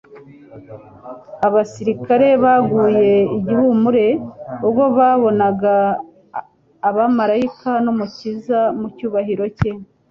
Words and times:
Abasirikare 1.47 2.27
baguye 2.43 3.09
igihumure, 3.37 4.05
ubwo 4.65 4.83
babonaga 4.97 5.75
abamaraika 6.89 7.71
n'Umukiza 7.83 8.59
mu 8.79 8.87
cyubahiro 8.97 9.45
cye. 9.57 9.71